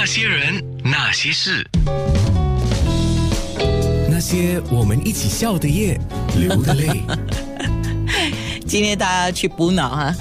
[0.00, 1.62] 那些人，那些事，
[4.08, 6.00] 那些我们一起笑的夜，
[6.40, 7.02] 流的泪。
[8.66, 10.16] 今天大家去补脑哈，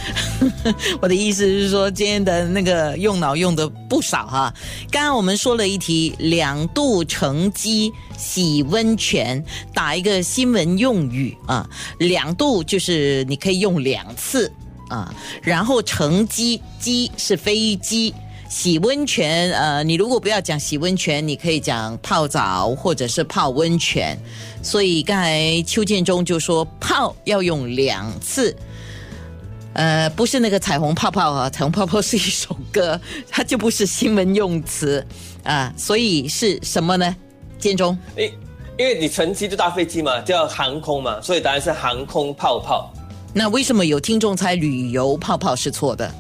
[1.01, 4.53] 我的意思是说，今天的那个用脑用的不少哈。
[4.91, 9.41] 刚刚我们说了一题，两度乘机洗温泉，
[9.73, 11.65] 打一个新闻用语啊，
[11.99, 14.51] 两度就是你可以用两次
[14.89, 18.13] 啊，然后乘机机是飞机。
[18.49, 24.17] 洗温泉，呃，你如果不要讲洗温泉，你可以讲泡澡或者是泡温泉。
[24.63, 28.53] 所以刚才邱建中就说泡要用两次，
[29.73, 35.05] 呃，不是那个彩虹泡泡啊，彩虹泡泡是一首歌，它就不是新闻用词
[35.43, 35.71] 啊。
[35.77, 37.15] 所以是什么呢？
[37.59, 38.33] 建中，因
[38.79, 42.91] 因为你乘机就搭飞机嘛，叫航空嘛，所以答案是航空泡泡。
[43.31, 46.11] 那为什么有听众猜旅游泡泡是错的？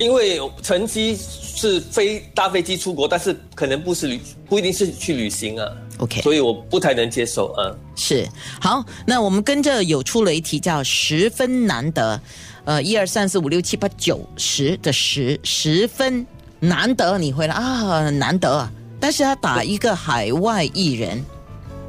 [0.00, 1.16] 因为乘机。
[1.54, 5.68] 是飞搭飞机出国，但是可能不是旅，不一定是去旅行啊。
[5.98, 7.70] OK，所以我不太能接受啊。
[7.94, 8.26] 是
[8.60, 12.20] 好，那我们跟着有出了一题叫十分难得，
[12.64, 16.26] 呃，一二三四五六七八九十的十十分
[16.58, 21.24] 难得，你回来啊，难得，但是他打一个海外艺人。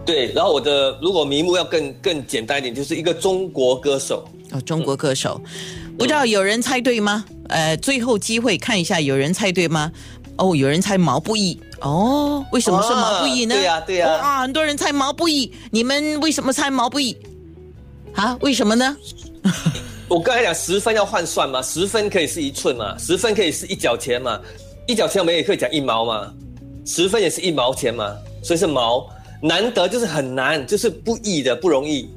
[0.06, 4.24] 对，然后我的如果名目要更更简单一点，就是一个中国歌手。
[4.52, 5.42] 哦，中国歌手，
[5.98, 7.26] 不知道有人猜对吗？
[7.50, 9.92] 呃，最后机会看一下，有人猜对吗？
[10.38, 11.60] 哦，有人猜毛不易。
[11.82, 13.56] 哦，为什么是毛不易呢？
[13.56, 14.10] 对呀，对呀。
[14.10, 17.16] 啊，很多人猜毛不易，你们为什么猜毛不易？
[18.14, 18.96] 啊，为什么呢？
[20.08, 24.40] 我刚才讲十分要换算嘛，十分可以是一寸嘛，十分可以是一角钱嘛，
[24.88, 26.32] 一角钱我们也可以讲一毛嘛，
[26.86, 29.10] 十分也是一毛钱嘛，所以是毛。
[29.42, 32.10] 难得就是很难，就是不易的，不容易。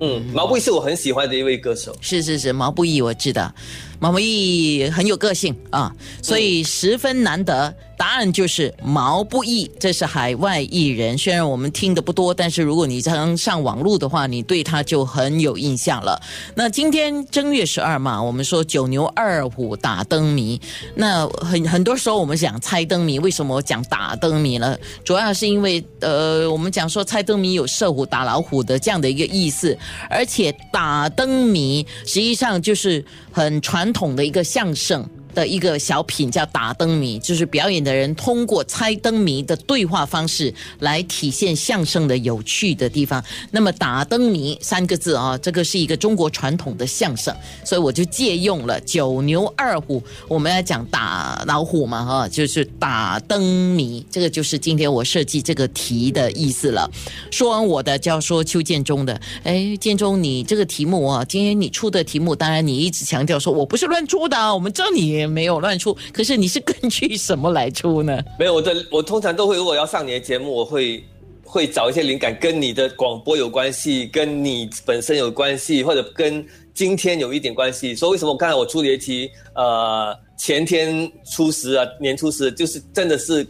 [0.00, 1.94] 嗯，毛不易是我很喜欢的一位歌手。
[2.00, 3.52] 是是是，毛不易我知道，
[4.00, 7.72] 毛不易很有个性啊，所以十分难得。
[8.00, 11.18] 答案就是毛不易，这是海外艺人。
[11.18, 16.18] 虽然我们听的不多，但是如果你常上网络的话，你对他就很有印象了。
[16.54, 20.58] 那今天正月十二嘛，我们说九牛二虎打灯谜。
[20.94, 24.78] 那很很多时候我们讲猜灯谜，为什么我讲打灯谜呢？
[25.04, 29.76] 主要是因为呃，我们讲说猜灯谜有射虎打老虎的这样的一个意思，
[30.08, 35.06] 而且打灯谜实际上就是很传统的一个相声。
[35.40, 43.24] 的一个小品叫打灯谜，就是表演的人通过猜灯谜的对话方式来体现相声的有趣的地方。
[43.50, 47.34] 那么打灯谜三个字啊，这个是一个中国传统的相声，
[47.64, 56.90] 所以我就借用了九牛二虎，我们要讲打老虎嘛哈，就是打灯谜，这个就是今天我设计这个题的意思了。
[57.30, 59.18] 说完我的，就要说邱建中的。
[59.44, 65.29] 哎，建中，你这个题目啊，今天你出的题目，当然你一直强调说我不是乱出的，我们这里。
[65.30, 68.20] 没有乱出，可是你是根据什么来出呢？
[68.38, 71.04] 没有，我的我通常都会，如果要上你的节目，我会
[71.44, 77.94] 会找一些灵感，跟你的广播有关系，跟你本身有关系，或者跟今天有一点关系。
[77.94, 83.46] 所以为什么我刚才我出的一题，呃，前天初十啊，年初十，就是真的是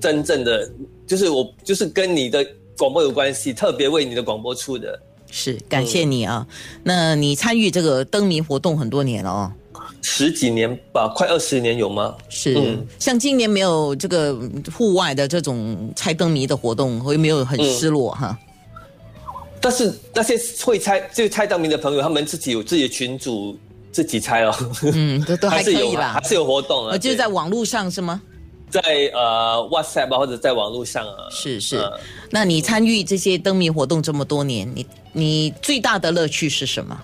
[0.00, 0.70] 真正的，
[1.06, 5.00] 就是我就是跟你的广播有关系，特别为你的广播出的。
[5.30, 6.46] 是，感谢你啊。
[6.84, 9.52] 那你参与这个灯谜活动很多年了哦。
[10.06, 12.14] 十几年吧，快二十年有吗？
[12.28, 14.38] 是，像今年没有这个
[14.76, 18.38] 户外的这种猜灯谜的活动，会没有很失落哈。
[19.62, 23.56] 但是那些会猜就猜灯谜的朋友，他们自己有自己的群组，
[23.90, 24.54] 自己猜哦。
[24.92, 26.98] 嗯，都都 还是有吧，还是有活动啊。
[26.98, 28.20] 就是在网络上是吗？
[28.68, 28.82] 在
[29.14, 31.30] 呃 WhatsApp 或者在网络上啊。
[31.30, 31.82] 是是，
[32.28, 37.00] 那你参与这些灯谜活动这么多年，你你最大的乐趣是什么？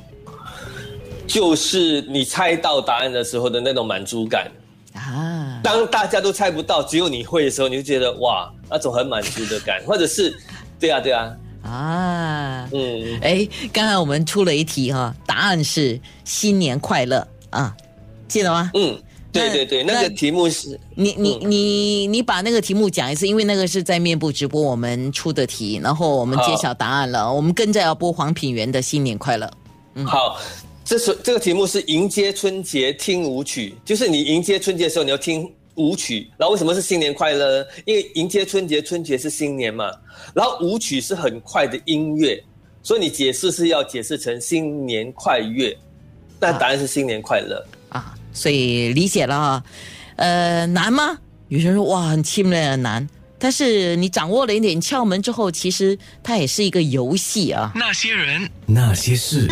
[1.31, 4.51] 就是你猜到答案的时候的那种满足感。
[4.93, 5.61] 啊！
[5.63, 10.37] 当大家都猜不到，只有你会的时候，你就觉得哇，那种很满足的感，或者是，
[10.81, 17.25] 对啊，对啊，啊，嗯，哎，刚才我们出了一题哈，答案是新年快乐。
[17.51, 17.73] 啊，
[18.27, 18.69] 记得吗？
[18.75, 29.49] 嗯，对对对，那个题目是你你你你把那个题目讲一次，因为那个是在面部直播我们出的题，然后我们揭晓答案了，我们跟着要播黄品源的新年快乐，
[29.95, 30.37] 嗯，好。
[30.91, 36.29] 这是这个题目是迎接春节听舞曲，就是你迎接春节的时候你要听舞曲。
[36.37, 37.65] 然后为什么是新年快乐？
[37.85, 39.89] 因为迎接春节，春节是新年嘛。
[40.35, 42.43] 然后舞曲是很快的音乐，
[42.83, 45.73] 所以你解释是要解释成新年快乐。
[46.41, 49.65] 那答案是新年快乐啊，所以理解了啊。
[50.17, 51.17] 呃，难吗？
[51.47, 53.09] 有些人说哇，很轻的难。
[53.39, 57.71] 但是你掌握了一点窍门之后，其实它也是一个游戏啊。
[57.77, 59.49] 那些人，那些事。